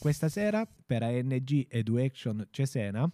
Questa 0.00 0.30
sera 0.30 0.66
per 0.86 1.02
ANG 1.02 1.66
EduAction 1.68 2.48
Cesena 2.50 3.06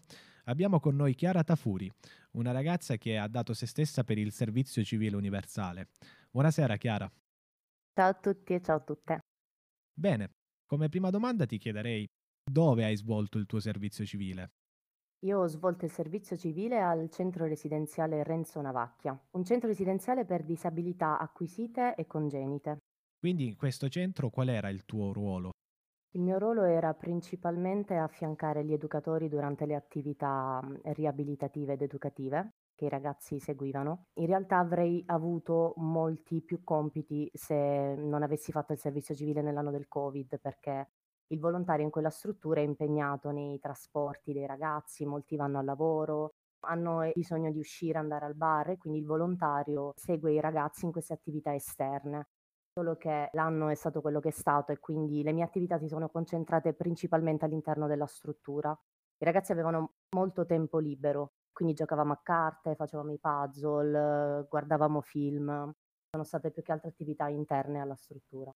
abbiamo 0.45 0.79
con 0.79 0.95
noi 0.95 1.17
Chiara 1.17 1.43
Tafuri, 1.43 1.91
una 2.35 2.53
ragazza 2.53 2.95
che 2.95 3.19
ha 3.19 3.27
dato 3.27 3.55
se 3.55 3.67
stessa 3.67 4.05
per 4.05 4.19
il 4.19 4.31
servizio 4.31 4.85
civile 4.85 5.17
universale. 5.17 5.89
Buonasera 6.31 6.77
Chiara. 6.77 7.11
Ciao 7.93 8.09
a 8.09 8.15
tutti 8.15 8.55
e 8.55 8.63
ciao 8.63 8.77
a 8.77 8.81
tutte. 8.83 9.19
Bene, 9.93 10.31
come 10.65 10.89
prima 10.89 11.11
domanda 11.11 11.45
ti 11.45 11.59
chiederei 11.59 12.07
dove 12.49 12.85
hai 12.85 12.97
svolto 12.97 13.39
il 13.39 13.47
tuo 13.47 13.59
servizio 13.59 14.05
civile? 14.05 14.53
Io 15.27 15.41
ho 15.41 15.49
svolto 15.49 15.87
il 15.87 15.91
servizio 15.91 16.37
civile 16.37 16.81
al 16.81 17.11
centro 17.11 17.47
residenziale 17.47 18.23
Renzo 18.23 18.61
Navacchia, 18.61 19.21
un 19.33 19.45
centro 19.45 19.67
residenziale 19.67 20.25
per 20.25 20.45
disabilità 20.45 21.19
acquisite 21.19 21.97
e 21.97 22.07
congenite. 22.07 22.77
Quindi 23.19 23.45
in 23.45 23.57
questo 23.57 23.89
centro 23.89 24.31
qual 24.31 24.51
era 24.51 24.69
il 24.69 24.85
tuo 24.85 25.13
ruolo? 25.13 25.51
Il 26.17 26.23
mio 26.23 26.39
ruolo 26.39 26.63
era 26.63 26.95
principalmente 26.95 27.95
affiancare 27.95 28.65
gli 28.65 28.73
educatori 28.73 29.29
durante 29.29 29.67
le 29.67 29.75
attività 29.75 30.63
mh, 30.63 30.81
riabilitative 30.95 31.75
ed 31.75 31.83
educative 31.83 32.55
che 32.75 32.87
i 32.87 32.89
ragazzi 32.89 33.39
seguivano. 33.39 34.07
In 34.15 34.25
realtà 34.27 34.57
avrei 34.59 35.03
avuto 35.09 35.75
molti 35.77 36.41
più 36.41 36.65
compiti 36.65 37.31
se 37.35 37.95
non 37.97 38.23
avessi 38.23 38.51
fatto 38.51 38.73
il 38.73 38.79
servizio 38.79 39.15
civile 39.15 39.43
nell'anno 39.43 39.71
del 39.71 39.89
Covid, 39.89 40.41
perché 40.41 40.89
il 41.29 41.39
volontario 41.39 41.85
in 41.85 41.91
quella 41.91 42.09
struttura 42.09 42.61
è 42.61 42.65
impegnato 42.65 43.31
nei 43.31 43.59
trasporti 43.59 44.33
dei 44.33 44.47
ragazzi, 44.47 45.05
molti 45.05 45.37
vanno 45.37 45.59
al 45.59 45.67
lavoro, 45.67 46.31
hanno 46.61 47.03
eh, 47.03 47.13
bisogno 47.15 47.53
di 47.53 47.59
uscire, 47.59 47.99
andare 47.99 48.25
al 48.25 48.35
bar 48.37 48.71
e 48.71 48.79
quindi 48.79 49.01
il 49.01 49.07
volontario 49.07 49.93
segue 49.97 50.33
i 50.33 50.41
ragazzi 50.41 50.87
in 50.87 50.93
queste 50.93 51.13
attività 51.13 51.55
esterne. 51.55 52.27
Solo 52.79 52.97
che 52.99 53.31
l'anno 53.33 53.71
è 53.71 53.75
stato 53.75 54.03
quello 54.03 54.21
che 54.21 54.29
è 54.29 54.33
stato 54.33 54.71
e 54.71 54.79
quindi 54.79 55.23
le 55.23 55.33
mie 55.33 55.45
attività 55.45 55.79
si 55.79 55.89
sono 55.89 56.11
concentrate 56.11 56.75
principalmente 56.75 57.47
all'interno 57.47 57.87
della 57.87 58.05
struttura. 58.05 58.71
I 59.17 59.25
ragazzi 59.25 59.51
avevano 59.51 59.95
molto 60.15 60.45
tempo 60.45 60.79
libero, 60.79 61.37
quindi 61.53 61.73
giocavamo 61.73 62.13
a 62.13 62.21
carte, 62.23 62.75
facevamo 62.75 63.13
i 63.13 63.19
puzzle, 63.19 64.47
guardavamo 64.47 65.01
film. 65.01 65.73
Sono 66.11 66.23
state 66.23 66.51
più 66.51 66.61
che 66.61 66.73
altre 66.73 66.91
attività 66.91 67.29
interne 67.29 67.81
alla 67.81 67.97
struttura. 67.97 68.53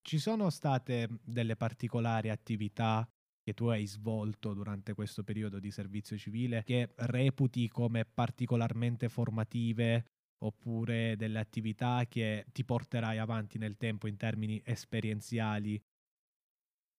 Ci 0.00 0.18
sono 0.18 0.48
state 0.48 1.06
delle 1.22 1.56
particolari 1.56 2.30
attività 2.30 3.06
che 3.42 3.52
tu 3.52 3.66
hai 3.66 3.84
svolto 3.84 4.54
durante 4.54 4.94
questo 4.94 5.24
periodo 5.24 5.58
di 5.58 5.70
servizio 5.70 6.16
civile 6.16 6.62
che 6.64 6.94
reputi 6.96 7.68
come 7.68 8.06
particolarmente 8.06 9.10
formative 9.10 10.06
oppure 10.40 11.16
delle 11.16 11.38
attività 11.38 12.04
che 12.08 12.46
ti 12.52 12.64
porterai 12.64 13.18
avanti 13.18 13.58
nel 13.58 13.76
tempo 13.76 14.06
in 14.06 14.16
termini 14.16 14.60
esperienziali? 14.64 15.82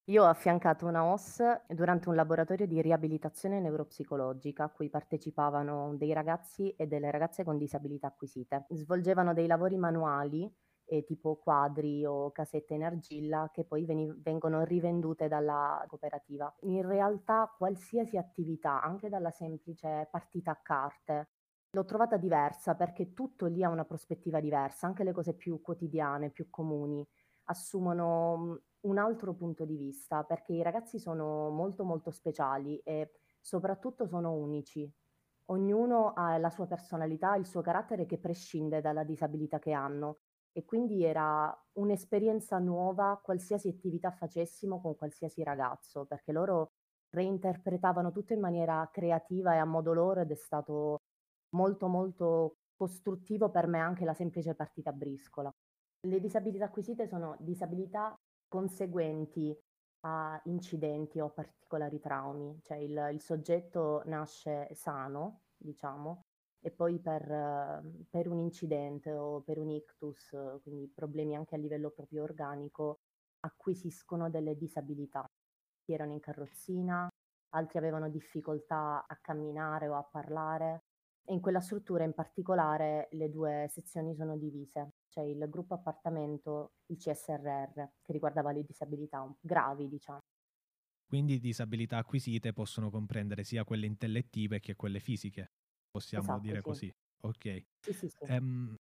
Io 0.05 0.23
ho 0.23 0.27
affiancato 0.27 0.85
una 0.87 1.05
OS 1.05 1.41
durante 1.67 2.09
un 2.09 2.15
laboratorio 2.15 2.65
di 2.67 2.81
riabilitazione 2.81 3.59
neuropsicologica 3.59 4.65
a 4.65 4.69
cui 4.69 4.89
partecipavano 4.89 5.95
dei 5.95 6.11
ragazzi 6.13 6.69
e 6.71 6.85
delle 6.87 7.09
ragazze 7.11 7.43
con 7.43 7.57
disabilità 7.57 8.07
acquisite. 8.07 8.65
Svolgevano 8.69 9.33
dei 9.33 9.47
lavori 9.47 9.77
manuali 9.77 10.51
eh, 10.85 11.03
tipo 11.03 11.37
quadri 11.37 12.05
o 12.05 12.31
casette 12.31 12.73
in 12.73 12.83
argilla 12.83 13.49
che 13.53 13.63
poi 13.63 13.85
veni- 13.85 14.13
vengono 14.17 14.63
rivendute 14.63 15.27
dalla 15.27 15.83
cooperativa. 15.87 16.53
In 16.61 16.85
realtà 16.85 17.51
qualsiasi 17.57 18.17
attività, 18.17 18.81
anche 18.81 19.07
dalla 19.09 19.31
semplice 19.31 20.07
partita 20.11 20.51
a 20.51 20.59
carte, 20.61 21.29
l'ho 21.71 21.85
trovata 21.85 22.17
diversa 22.17 22.75
perché 22.75 23.13
tutto 23.13 23.45
lì 23.45 23.63
ha 23.63 23.69
una 23.69 23.85
prospettiva 23.85 24.39
diversa, 24.39 24.87
anche 24.87 25.03
le 25.03 25.13
cose 25.13 25.33
più 25.33 25.61
quotidiane, 25.61 26.29
più 26.29 26.49
comuni 26.49 27.05
assumono 27.45 28.37
mm, 28.37 28.55
un 28.81 28.97
altro 28.97 29.33
punto 29.33 29.65
di 29.65 29.75
vista 29.75 30.23
perché 30.23 30.53
i 30.53 30.61
ragazzi 30.63 30.99
sono 30.99 31.49
molto 31.49 31.83
molto 31.83 32.11
speciali 32.11 32.79
e 32.79 33.11
soprattutto 33.39 34.07
sono 34.07 34.33
unici. 34.33 34.89
Ognuno 35.45 36.13
ha 36.13 36.37
la 36.37 36.49
sua 36.49 36.65
personalità, 36.67 37.35
il 37.35 37.45
suo 37.45 37.61
carattere 37.61 38.05
che 38.05 38.17
prescinde 38.17 38.81
dalla 38.81 39.03
disabilità 39.03 39.59
che 39.59 39.71
hanno 39.73 40.19
e 40.53 40.65
quindi 40.65 41.03
era 41.03 41.53
un'esperienza 41.73 42.57
nuova 42.59 43.19
qualsiasi 43.23 43.69
attività 43.69 44.11
facessimo 44.11 44.81
con 44.81 44.95
qualsiasi 44.95 45.43
ragazzo, 45.43 46.05
perché 46.05 46.31
loro 46.31 46.73
reinterpretavano 47.09 48.11
tutto 48.11 48.33
in 48.33 48.39
maniera 48.39 48.89
creativa 48.91 49.53
e 49.53 49.57
a 49.57 49.65
modo 49.65 49.93
loro 49.93 50.21
ed 50.21 50.31
è 50.31 50.35
stato 50.35 51.01
molto 51.51 51.87
molto 51.87 52.55
costruttivo 52.75 53.49
per 53.49 53.67
me 53.67 53.79
anche 53.79 54.05
la 54.05 54.13
semplice 54.13 54.55
partita 54.55 54.91
briscola. 54.91 55.51
Le 56.07 56.19
disabilità 56.19 56.65
acquisite 56.65 57.07
sono 57.07 57.35
disabilità 57.39 58.15
conseguenti 58.47 59.55
a 60.01 60.39
incidenti 60.45 61.19
o 61.19 61.29
particolari 61.29 61.99
traumi, 61.99 62.59
cioè 62.63 62.77
il, 62.77 63.09
il 63.13 63.21
soggetto 63.21 64.01
nasce 64.05 64.67
sano, 64.73 65.41
diciamo, 65.55 66.21
e 66.59 66.71
poi 66.71 66.99
per, 66.99 67.29
eh, 67.29 68.05
per 68.09 68.27
un 68.27 68.39
incidente 68.39 69.13
o 69.13 69.41
per 69.41 69.59
un 69.59 69.69
ictus, 69.69 70.35
quindi 70.63 70.91
problemi 70.93 71.35
anche 71.35 71.55
a 71.55 71.59
livello 71.59 71.91
proprio 71.91 72.23
organico, 72.23 73.01
acquisiscono 73.41 74.29
delle 74.29 74.55
disabilità. 74.57 75.23
Chi 75.83 75.93
erano 75.93 76.13
in 76.13 76.19
carrozzina, 76.19 77.07
altri 77.53 77.77
avevano 77.77 78.09
difficoltà 78.09 79.05
a 79.07 79.17
camminare 79.21 79.87
o 79.87 79.95
a 79.95 80.03
parlare. 80.03 80.80
E 81.27 81.33
in 81.33 81.39
quella 81.39 81.59
struttura 81.61 82.03
in 82.03 82.13
particolare 82.13 83.07
le 83.11 83.29
due 83.29 83.67
sezioni 83.69 84.15
sono 84.15 84.37
divise, 84.37 84.95
cioè 85.07 85.23
il 85.23 85.45
gruppo 85.49 85.75
appartamento, 85.75 86.73
il 86.87 86.97
CSRR, 86.97 87.89
che 88.01 88.11
riguardava 88.11 88.51
le 88.51 88.63
disabilità 88.63 89.31
gravi, 89.39 89.87
diciamo. 89.87 90.19
Quindi 91.05 91.39
disabilità 91.39 91.97
acquisite 91.97 92.53
possono 92.53 92.89
comprendere 92.89 93.43
sia 93.43 93.65
quelle 93.65 93.85
intellettive 93.85 94.59
che 94.61 94.75
quelle 94.75 94.99
fisiche, 95.01 95.51
possiamo 95.89 96.39
Esatto, 96.39 96.39
dire 96.39 96.61
sì. 96.61 96.61
così. 96.61 96.89
Ok. 97.23 97.65
Sì, 97.81 97.93
sì, 97.93 98.09
sì. 98.09 98.25
Ehm, 98.25 98.75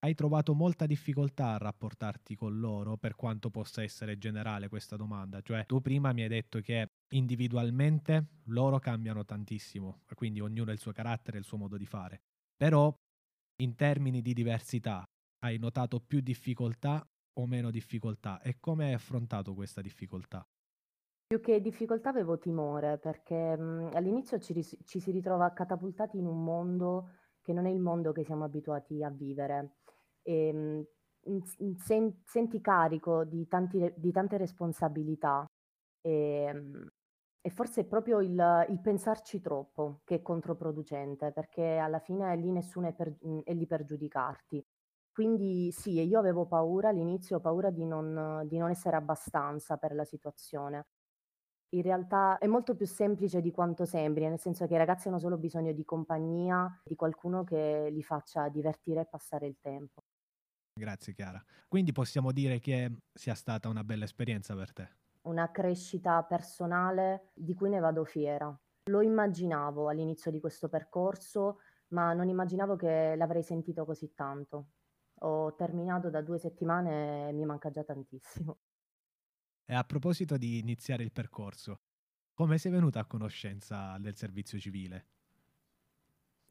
hai 0.00 0.14
trovato 0.14 0.54
molta 0.54 0.86
difficoltà 0.86 1.54
a 1.54 1.58
rapportarti 1.58 2.36
con 2.36 2.58
loro 2.60 2.96
per 2.96 3.14
quanto 3.16 3.50
possa 3.50 3.82
essere 3.82 4.16
generale 4.18 4.68
questa 4.68 4.96
domanda? 4.96 5.40
Cioè, 5.40 5.66
tu 5.66 5.80
prima 5.80 6.12
mi 6.12 6.22
hai 6.22 6.28
detto 6.28 6.60
che 6.60 6.86
individualmente 7.14 8.26
loro 8.46 8.78
cambiano 8.78 9.24
tantissimo, 9.24 10.02
quindi 10.14 10.40
ognuno 10.40 10.70
ha 10.70 10.74
il 10.74 10.78
suo 10.78 10.92
carattere 10.92 11.38
il 11.38 11.44
suo 11.44 11.58
modo 11.58 11.76
di 11.76 11.86
fare. 11.86 12.20
Però 12.56 12.94
in 13.62 13.74
termini 13.74 14.22
di 14.22 14.34
diversità 14.34 15.04
hai 15.40 15.58
notato 15.58 16.00
più 16.00 16.20
difficoltà 16.20 17.04
o 17.40 17.46
meno 17.46 17.70
difficoltà 17.70 18.40
e 18.40 18.56
come 18.60 18.86
hai 18.86 18.92
affrontato 18.94 19.54
questa 19.54 19.80
difficoltà? 19.80 20.44
Più 21.26 21.40
che 21.40 21.60
difficoltà 21.60 22.08
avevo 22.08 22.38
timore 22.38 22.98
perché 22.98 23.56
mh, 23.56 23.90
all'inizio 23.94 24.38
ci, 24.38 24.52
ris- 24.54 24.78
ci 24.84 24.98
si 24.98 25.10
ritrova 25.10 25.52
catapultati 25.52 26.16
in 26.18 26.26
un 26.26 26.42
mondo 26.42 27.10
che 27.48 27.54
non 27.54 27.64
è 27.66 27.70
il 27.70 27.80
mondo 27.80 28.12
che 28.12 28.24
siamo 28.24 28.44
abituati 28.44 29.02
a 29.02 29.08
vivere. 29.08 29.76
E, 30.22 30.86
in- 31.24 31.76
sen- 31.78 32.20
senti 32.26 32.60
carico 32.60 33.24
di, 33.24 33.46
tanti- 33.48 33.92
di 33.96 34.12
tante 34.12 34.36
responsabilità 34.36 35.46
e, 36.02 36.52
mh, 36.52 36.86
e 37.40 37.50
forse 37.50 37.82
è 37.82 37.84
proprio 37.86 38.20
il, 38.20 38.66
il 38.68 38.80
pensarci 38.80 39.40
troppo 39.40 40.00
che 40.04 40.16
è 40.16 40.22
controproducente 40.22 41.32
perché 41.32 41.76
alla 41.78 41.98
fine 42.00 42.36
lì 42.36 42.50
nessuno 42.50 42.88
è, 42.88 42.92
per- 42.92 43.16
è 43.44 43.54
lì 43.54 43.66
per 43.66 43.84
giudicarti. 43.84 44.62
Quindi 45.10 45.72
sì, 45.72 46.00
io 46.00 46.18
avevo 46.18 46.46
paura 46.46 46.90
all'inizio, 46.90 47.40
paura 47.40 47.70
di 47.70 47.84
non, 47.86 48.42
di 48.46 48.56
non 48.58 48.70
essere 48.70 48.96
abbastanza 48.96 49.76
per 49.78 49.94
la 49.94 50.04
situazione. 50.04 50.86
In 51.70 51.82
realtà 51.82 52.38
è 52.38 52.46
molto 52.46 52.74
più 52.74 52.86
semplice 52.86 53.42
di 53.42 53.50
quanto 53.50 53.84
sembri, 53.84 54.26
nel 54.26 54.38
senso 54.38 54.66
che 54.66 54.74
i 54.74 54.78
ragazzi 54.78 55.08
hanno 55.08 55.18
solo 55.18 55.36
bisogno 55.36 55.72
di 55.72 55.84
compagnia, 55.84 56.80
di 56.82 56.94
qualcuno 56.94 57.44
che 57.44 57.88
li 57.90 58.02
faccia 58.02 58.48
divertire 58.48 59.02
e 59.02 59.06
passare 59.06 59.46
il 59.46 59.58
tempo. 59.60 60.04
Grazie 60.72 61.12
Chiara. 61.12 61.44
Quindi 61.66 61.92
possiamo 61.92 62.32
dire 62.32 62.58
che 62.58 63.00
sia 63.12 63.34
stata 63.34 63.68
una 63.68 63.84
bella 63.84 64.04
esperienza 64.04 64.54
per 64.54 64.72
te. 64.72 64.88
Una 65.22 65.50
crescita 65.50 66.22
personale 66.22 67.32
di 67.34 67.54
cui 67.54 67.68
ne 67.68 67.80
vado 67.80 68.04
fiera. 68.04 68.58
Lo 68.84 69.02
immaginavo 69.02 69.90
all'inizio 69.90 70.30
di 70.30 70.40
questo 70.40 70.68
percorso, 70.70 71.58
ma 71.88 72.14
non 72.14 72.28
immaginavo 72.28 72.76
che 72.76 73.14
l'avrei 73.14 73.42
sentito 73.42 73.84
così 73.84 74.14
tanto. 74.14 74.68
Ho 75.22 75.54
terminato 75.54 76.08
da 76.08 76.22
due 76.22 76.38
settimane 76.38 77.28
e 77.28 77.32
mi 77.32 77.44
manca 77.44 77.68
già 77.68 77.84
tantissimo. 77.84 78.58
E 79.70 79.74
a 79.74 79.84
proposito 79.84 80.38
di 80.38 80.58
iniziare 80.58 81.02
il 81.02 81.12
percorso, 81.12 81.80
Come 82.32 82.56
sei 82.56 82.72
venuta 82.72 83.00
a 83.00 83.04
conoscenza 83.04 83.98
del 83.98 84.16
servizio 84.16 84.58
civile? 84.58 85.06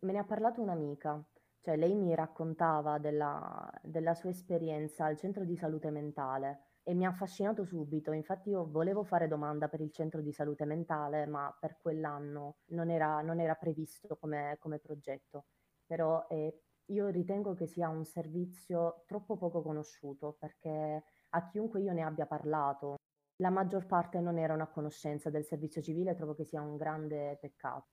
Me 0.02 0.12
ne 0.12 0.19
ha 0.19 0.24
parlato 0.24 0.62
un'amica, 0.62 1.25
cioè 1.62 1.78
lei 1.78 1.96
mi 1.96 2.14
raccontava 2.14 3.00
della, 3.00 3.68
della 3.81 4.14
sua 4.14 4.30
esperienza 4.30 5.06
al 5.06 5.18
centro 5.18 5.46
di 5.46 5.56
salute 5.56 5.90
mentale 5.90 6.60
e 6.84 6.94
mi 6.94 7.06
ha 7.06 7.10
affascinato 7.10 7.66
subito. 7.66 8.12
Infatti 8.12 8.50
io 8.50 8.69
volevo 8.69 9.04
fare 9.04 9.28
domanda 9.28 9.68
per 9.68 9.81
il 9.81 9.92
centro 9.92 10.22
di 10.22 10.31
salute 10.31 10.66
mentale, 10.66 11.25
ma 11.25 11.56
per 11.60 11.80
quell'anno 11.81 12.58
non 12.72 12.92
era, 12.92 13.22
non 13.22 13.40
era 13.40 13.56
previsto 13.56 14.18
come, 14.18 14.58
come 14.60 14.78
progetto. 14.78 15.46
Però 15.86 16.28
eh, 16.30 16.62
io 16.88 17.08
ritengo 17.08 17.56
che 17.56 17.66
sia 17.66 17.90
un 17.90 18.06
servizio 18.06 19.06
troppo 19.08 19.38
poco 19.38 19.64
conosciuto 19.64 20.36
perché 20.38 21.04
a 21.30 21.48
chiunque 21.48 21.81
io 21.81 21.94
ne 21.94 22.04
abbia 22.04 22.25
parlato, 22.25 22.98
la 23.38 23.50
maggior 23.50 23.86
parte 23.88 24.19
non 24.19 24.38
erano 24.38 24.63
a 24.63 24.68
conoscenza 24.68 25.30
del 25.31 25.44
servizio 25.45 25.81
civile, 25.81 26.13
trovo 26.16 26.36
che 26.36 26.44
sia 26.44 26.62
un 26.62 26.78
grande 26.78 27.38
peccato. 27.42 27.88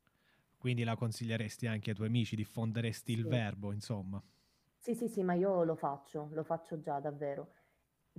Quindi 0.58 0.82
la 0.82 0.96
consiglieresti 0.96 1.68
anche 1.68 1.90
ai 1.90 1.94
tuoi 1.96 2.08
amici, 2.08 2.34
diffonderesti 2.34 3.12
il 3.12 3.24
Sì. 3.24 3.28
verbo, 3.28 3.70
insomma. 3.72 4.20
Sì, 4.78 4.94
sì, 4.94 5.08
sì, 5.08 5.24
ma 5.24 5.34
io 5.34 5.64
lo 5.64 5.74
faccio, 5.74 6.28
lo 6.30 6.44
faccio 6.44 6.78
già 6.78 7.00
davvero. 7.00 7.54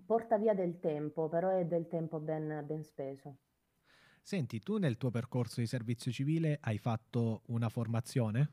Porta 0.06 0.38
via 0.38 0.54
del 0.54 0.80
tempo, 0.80 1.30
però 1.30 1.50
è 1.50 1.66
del 1.66 1.88
tempo 1.88 2.20
ben, 2.20 2.66
ben 2.66 2.84
speso. 2.84 3.38
Senti, 4.22 4.60
tu 4.60 4.78
nel 4.78 4.98
tuo 4.98 5.10
percorso 5.10 5.62
di 5.62 5.68
servizio 5.68 6.12
civile 6.12 6.58
hai 6.60 6.78
fatto 6.78 7.44
una 7.46 7.70
formazione? 7.70 8.52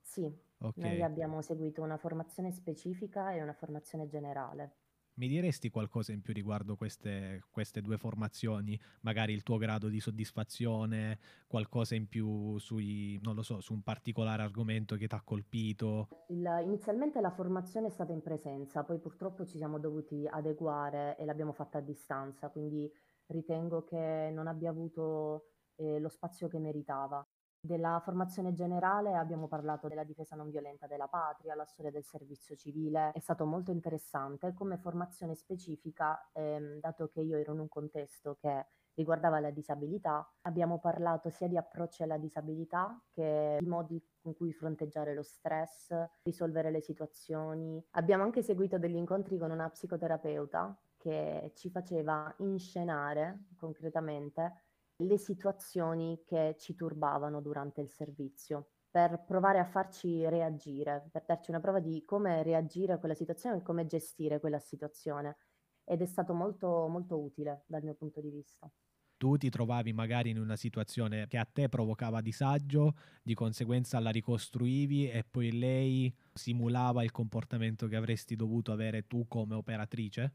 Sì, 0.00 0.34
Ok. 0.60 0.84
noi 0.84 1.02
abbiamo 1.02 1.42
seguito 1.42 1.82
una 1.82 1.98
formazione 1.98 2.50
specifica 2.50 3.32
e 3.32 3.42
una 3.42 3.52
formazione 3.52 4.06
generale. 4.06 4.76
Mi 5.18 5.28
diresti 5.28 5.70
qualcosa 5.70 6.12
in 6.12 6.20
più 6.20 6.34
riguardo 6.34 6.76
queste, 6.76 7.42
queste 7.50 7.80
due 7.80 7.96
formazioni? 7.96 8.78
Magari 9.00 9.32
il 9.32 9.42
tuo 9.42 9.56
grado 9.56 9.88
di 9.88 9.98
soddisfazione, 9.98 11.18
qualcosa 11.46 11.94
in 11.94 12.06
più 12.06 12.58
sui, 12.58 13.18
non 13.22 13.34
lo 13.34 13.42
so, 13.42 13.62
su 13.62 13.72
un 13.72 13.80
particolare 13.82 14.42
argomento 14.42 14.94
che 14.96 15.06
ti 15.06 15.14
ha 15.14 15.22
colpito? 15.24 16.08
Il- 16.28 16.60
inizialmente 16.64 17.22
la 17.22 17.30
formazione 17.30 17.86
è 17.86 17.90
stata 17.90 18.12
in 18.12 18.20
presenza, 18.20 18.84
poi 18.84 18.98
purtroppo 18.98 19.46
ci 19.46 19.56
siamo 19.56 19.78
dovuti 19.78 20.26
adeguare 20.30 21.16
e 21.16 21.24
l'abbiamo 21.24 21.52
fatta 21.52 21.78
a 21.78 21.80
distanza, 21.80 22.50
quindi 22.50 22.86
ritengo 23.28 23.84
che 23.84 24.30
non 24.34 24.46
abbia 24.46 24.68
avuto 24.68 25.52
eh, 25.76 25.98
lo 25.98 26.10
spazio 26.10 26.46
che 26.46 26.58
meritava. 26.58 27.26
Della 27.66 27.98
formazione 27.98 28.52
generale 28.52 29.16
abbiamo 29.16 29.48
parlato 29.48 29.88
della 29.88 30.04
difesa 30.04 30.36
non 30.36 30.50
violenta 30.50 30.86
della 30.86 31.08
patria, 31.08 31.56
la 31.56 31.64
storia 31.64 31.90
del 31.90 32.04
servizio 32.04 32.54
civile, 32.54 33.10
è 33.10 33.18
stato 33.18 33.44
molto 33.44 33.72
interessante. 33.72 34.54
Come 34.54 34.76
formazione 34.76 35.34
specifica, 35.34 36.30
ehm, 36.32 36.78
dato 36.78 37.08
che 37.08 37.22
io 37.22 37.36
ero 37.36 37.54
in 37.54 37.58
un 37.58 37.68
contesto 37.68 38.36
che 38.40 38.66
riguardava 38.94 39.40
la 39.40 39.50
disabilità, 39.50 40.32
abbiamo 40.42 40.78
parlato 40.78 41.28
sia 41.28 41.48
di 41.48 41.56
approcci 41.56 42.04
alla 42.04 42.18
disabilità 42.18 43.02
che 43.10 43.56
di 43.58 43.66
modi 43.66 44.00
con 44.22 44.36
cui 44.36 44.52
fronteggiare 44.52 45.12
lo 45.12 45.24
stress, 45.24 45.92
risolvere 46.22 46.70
le 46.70 46.80
situazioni. 46.80 47.84
Abbiamo 47.90 48.22
anche 48.22 48.42
seguito 48.42 48.78
degli 48.78 48.94
incontri 48.94 49.38
con 49.38 49.50
una 49.50 49.68
psicoterapeuta 49.68 50.80
che 50.96 51.52
ci 51.54 51.68
faceva 51.68 52.32
inscenare 52.38 53.46
concretamente 53.56 54.65
le 54.98 55.18
situazioni 55.18 56.22
che 56.24 56.56
ci 56.58 56.74
turbavano 56.74 57.40
durante 57.40 57.80
il 57.80 57.90
servizio 57.90 58.70
per 58.90 59.24
provare 59.24 59.58
a 59.58 59.64
farci 59.64 60.26
reagire, 60.28 61.08
per 61.12 61.24
darci 61.26 61.50
una 61.50 61.60
prova 61.60 61.80
di 61.80 62.04
come 62.04 62.42
reagire 62.42 62.94
a 62.94 62.98
quella 62.98 63.14
situazione 63.14 63.58
e 63.58 63.62
come 63.62 63.86
gestire 63.86 64.40
quella 64.40 64.58
situazione. 64.58 65.36
Ed 65.84 66.00
è 66.02 66.06
stato 66.06 66.32
molto, 66.34 66.88
molto 66.88 67.20
utile 67.20 67.64
dal 67.66 67.82
mio 67.82 67.94
punto 67.94 68.20
di 68.20 68.30
vista. 68.30 68.70
Tu 69.18 69.36
ti 69.38 69.48
trovavi 69.50 69.92
magari 69.94 70.28
in 70.30 70.38
una 70.38 70.56
situazione 70.56 71.26
che 71.26 71.38
a 71.38 71.44
te 71.46 71.68
provocava 71.70 72.20
disagio, 72.20 72.94
di 73.22 73.32
conseguenza 73.34 73.98
la 73.98 74.10
ricostruivi 74.10 75.08
e 75.10 75.24
poi 75.24 75.52
lei 75.58 76.14
simulava 76.34 77.02
il 77.02 77.12
comportamento 77.12 77.88
che 77.88 77.96
avresti 77.96 78.36
dovuto 78.36 78.72
avere 78.72 79.06
tu 79.06 79.26
come 79.26 79.54
operatrice? 79.54 80.34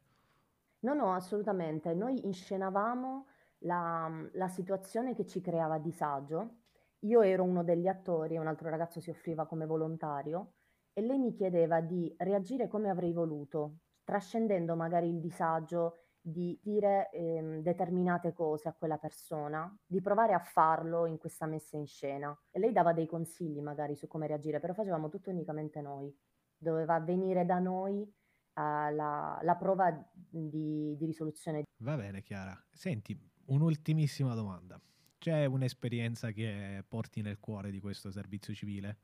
No, 0.84 0.94
no, 0.96 1.14
assolutamente. 1.14 1.94
Noi 1.94 2.26
inscenavamo 2.26 3.28
la, 3.62 4.10
la 4.34 4.48
situazione 4.48 5.16
che 5.16 5.26
ci 5.26 5.42
creava 5.42 5.78
disagio. 5.78 6.60
Io 7.06 7.22
ero 7.22 7.44
uno 7.44 7.64
degli 7.64 7.88
attori, 7.88 8.38
un 8.38 8.48
altro 8.48 8.70
ragazzo 8.70 9.00
si 9.00 9.10
offriva 9.10 9.46
come 9.46 9.66
volontario 9.66 10.54
e 10.94 11.02
lei 11.02 11.18
mi 11.18 11.34
chiedeva 11.34 11.82
di 11.82 12.14
reagire 12.18 12.68
come 12.68 12.90
avrei 12.90 13.14
voluto, 13.14 13.80
trascendendo 14.04 14.76
magari 14.76 15.10
il 15.10 15.20
disagio 15.20 15.98
di 16.24 16.60
dire 16.62 17.10
ehm, 17.10 17.62
determinate 17.62 18.34
cose 18.34 18.68
a 18.70 18.76
quella 18.78 18.98
persona, 18.98 19.76
di 19.84 20.02
provare 20.02 20.34
a 20.34 20.40
farlo 20.40 21.08
in 21.08 21.18
questa 21.18 21.48
messa 21.48 21.78
in 21.78 21.88
scena. 21.88 22.38
E 22.52 22.60
lei 22.60 22.72
dava 22.72 22.94
dei 22.94 23.08
consigli 23.08 23.62
magari 23.62 23.96
su 23.96 24.08
come 24.08 24.28
reagire, 24.28 24.60
però 24.60 24.74
facevamo 24.74 25.10
tutto 25.10 25.32
unicamente 25.32 25.82
noi. 25.82 26.16
Doveva 26.56 27.00
venire 27.00 27.46
da 27.46 27.58
noi 27.58 28.04
eh, 28.04 28.12
la, 28.54 29.40
la 29.42 29.56
prova 29.56 29.92
di, 30.14 30.96
di 30.96 31.06
risoluzione. 31.06 31.64
Va 31.78 31.96
bene, 31.96 32.22
Chiara. 32.22 32.56
Senti, 32.70 33.31
un'ultimissima 33.46 34.34
domanda. 34.34 34.80
C'è 35.18 35.46
un'esperienza 35.46 36.32
che 36.32 36.84
porti 36.88 37.22
nel 37.22 37.40
cuore 37.40 37.72
di 37.72 37.80
questo 37.80 38.12
servizio 38.12 38.54
civile? 38.54 38.98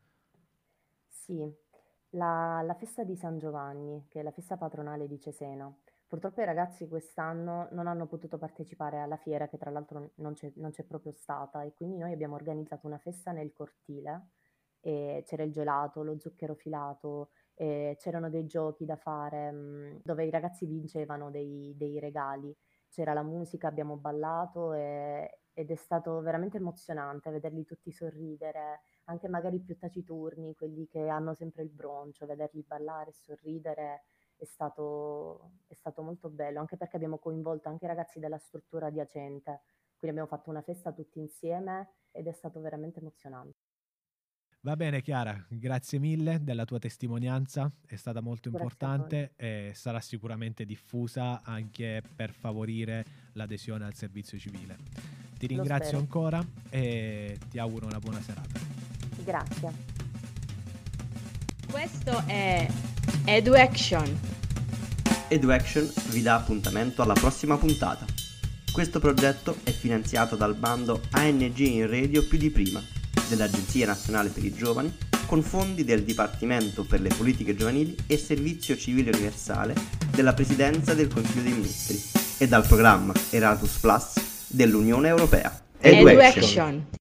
Sì, 1.05 1.47
la, 2.11 2.61
la 2.63 2.73
festa 2.73 3.03
di 3.03 3.15
San 3.15 3.37
Giovanni, 3.37 4.05
che 4.09 4.21
è 4.21 4.23
la 4.23 4.31
festa 4.31 4.57
patronale 4.57 5.07
di 5.07 5.19
Cesena. 5.19 5.71
Purtroppo 6.07 6.41
i 6.41 6.45
ragazzi 6.45 6.87
quest'anno 6.87 7.67
non 7.71 7.85
hanno 7.85 8.07
potuto 8.07 8.37
partecipare 8.37 8.99
alla 8.99 9.17
fiera, 9.17 9.47
che 9.47 9.57
tra 9.57 9.69
l'altro 9.69 10.11
non 10.15 10.33
c'è, 10.33 10.51
non 10.55 10.71
c'è 10.71 10.83
proprio 10.83 11.11
stata, 11.11 11.63
e 11.63 11.73
quindi 11.73 11.97
noi 11.97 12.13
abbiamo 12.13 12.35
organizzato 12.35 12.87
una 12.87 12.97
festa 12.97 13.31
nel 13.31 13.51
cortile. 13.51 14.29
C'era 14.79 15.43
il 15.43 15.51
gelato, 15.51 16.01
lo 16.01 16.17
zucchero 16.17 16.55
filato, 16.55 17.31
c'erano 17.53 18.29
dei 18.29 18.45
giochi 18.45 18.85
da 18.85 18.95
fare 18.95 19.51
mh, 19.51 20.01
dove 20.01 20.25
i 20.25 20.29
ragazzi 20.29 20.65
vincevano 20.65 21.29
dei, 21.29 21.73
dei 21.75 21.99
regali. 21.99 22.55
C'era 22.97 23.13
la 23.13 23.21
musica, 23.21 23.67
abbiamo 23.67 23.95
ballato 23.97 24.73
e- 24.73 25.41
ed 25.53 25.69
è 25.71 25.75
stato 25.75 26.19
veramente 26.21 26.57
emozionante 26.57 27.29
vederli 27.31 27.63
tutti 27.63 27.91
sorridere, 27.91 28.81
anche 29.05 29.27
magari 29.27 29.59
più 29.59 29.77
taciturni, 29.77 30.55
quelli 30.55 30.87
che 30.87 31.07
hanno 31.07 31.33
sempre 31.35 31.61
il 31.63 31.69
broncio, 31.69 32.25
vederli 32.25 32.63
ballare 32.63 33.11
e 33.11 33.13
sorridere 33.13 34.03
è 34.35 34.45
stato, 34.45 35.51
è 35.67 35.73
stato 35.75 36.01
molto 36.01 36.29
bello, 36.29 36.59
anche 36.59 36.75
perché 36.77 36.95
abbiamo 36.95 37.19
coinvolto 37.19 37.69
anche 37.69 37.85
i 37.85 37.87
ragazzi 37.87 38.19
della 38.19 38.37
struttura 38.39 38.87
adiacente, 38.87 39.61
quindi 39.97 40.17
abbiamo 40.17 40.27
fatto 40.27 40.49
una 40.49 40.61
festa 40.63 40.91
tutti 40.91 41.19
insieme 41.19 41.89
ed 42.11 42.25
è 42.27 42.31
stato 42.33 42.59
veramente 42.61 42.99
emozionante. 42.99 43.66
Va 44.61 44.75
bene, 44.75 45.01
Chiara, 45.01 45.45
grazie 45.47 45.99
mille 45.99 46.39
della 46.41 46.65
tua 46.65 46.79
testimonianza, 46.79 47.71
è 47.85 47.95
stata 47.95 48.21
molto 48.21 48.49
Grazie 48.49 48.65
importante 48.65 49.31
e 49.37 49.71
sarà 49.75 50.01
sicuramente 50.01 50.65
diffusa 50.65 51.41
anche 51.43 52.01
per 52.15 52.33
favorire 52.33 53.05
l'adesione 53.33 53.85
al 53.85 53.93
servizio 53.93 54.37
civile. 54.37 54.77
Ti 55.37 55.45
ringrazio 55.47 55.99
ancora 55.99 56.45
e 56.69 57.37
ti 57.49 57.59
auguro 57.59 57.85
una 57.85 57.99
buona 57.99 58.19
serata. 58.19 58.59
Grazie. 59.23 59.71
Questo 61.69 62.25
è 62.25 62.67
EduAction. 63.25 64.19
EduAction 65.29 65.89
vi 66.09 66.21
dà 66.23 66.35
appuntamento 66.35 67.03
alla 67.03 67.13
prossima 67.13 67.57
puntata. 67.57 68.05
Questo 68.71 68.99
progetto 68.99 69.55
è 69.63 69.71
finanziato 69.71 70.35
dal 70.35 70.55
bando 70.55 71.01
ANG 71.11 71.59
in 71.59 71.87
Radio 71.87 72.25
più 72.27 72.37
di 72.37 72.49
prima 72.49 72.95
dell'Agenzia 73.27 73.85
Nazionale 73.85 74.29
per 74.29 74.43
i 74.43 74.53
Giovani 74.53 74.95
con 75.25 75.43
fondi 75.43 75.83
del 75.83 76.03
Dipartimento 76.03 76.83
per 76.83 77.01
le 77.01 77.09
Politiche 77.09 77.55
Giovanili 77.55 77.95
e 78.07 78.17
Servizio 78.17 78.77
Civile 78.77 79.11
Universale 79.11 79.75
della 80.11 80.33
Presidenza 80.33 80.93
del 80.93 81.07
Consiglio 81.07 81.43
dei 81.43 81.51
Ministri 81.51 82.01
e 82.37 82.47
dal 82.47 82.65
programma 82.65 83.13
Erasmus 83.29 83.77
Plus 83.77 84.13
dell'Unione 84.47 85.09
Europea. 85.09 85.61
EduAction. 85.79 86.95